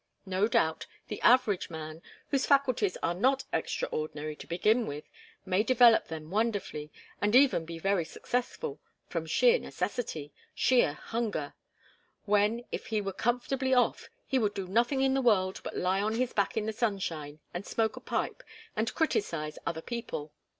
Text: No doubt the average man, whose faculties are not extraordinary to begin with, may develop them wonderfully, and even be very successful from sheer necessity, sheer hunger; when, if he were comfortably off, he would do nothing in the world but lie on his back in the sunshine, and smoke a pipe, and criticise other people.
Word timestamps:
No 0.25 0.47
doubt 0.47 0.87
the 1.09 1.21
average 1.21 1.69
man, 1.69 2.01
whose 2.29 2.47
faculties 2.47 2.97
are 3.03 3.13
not 3.13 3.43
extraordinary 3.53 4.35
to 4.37 4.47
begin 4.47 4.87
with, 4.87 5.03
may 5.45 5.61
develop 5.61 6.07
them 6.07 6.31
wonderfully, 6.31 6.91
and 7.21 7.35
even 7.35 7.65
be 7.65 7.77
very 7.77 8.03
successful 8.03 8.79
from 9.05 9.27
sheer 9.27 9.59
necessity, 9.59 10.33
sheer 10.55 10.93
hunger; 10.95 11.53
when, 12.25 12.63
if 12.71 12.87
he 12.87 12.99
were 12.99 13.13
comfortably 13.13 13.75
off, 13.75 14.09
he 14.25 14.39
would 14.39 14.55
do 14.55 14.67
nothing 14.67 15.01
in 15.03 15.13
the 15.13 15.21
world 15.21 15.61
but 15.63 15.77
lie 15.77 16.01
on 16.01 16.15
his 16.15 16.33
back 16.33 16.57
in 16.57 16.65
the 16.65 16.73
sunshine, 16.73 17.39
and 17.53 17.67
smoke 17.67 17.95
a 17.95 17.99
pipe, 17.99 18.41
and 18.75 18.95
criticise 18.95 19.59
other 19.67 19.83
people. 19.83 20.33